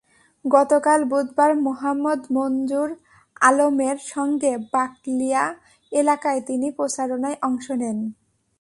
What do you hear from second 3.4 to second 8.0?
আলমের সঙ্গে বাকলিয়া এলাকায় তিনি প্রচারণায় অংশ নেন।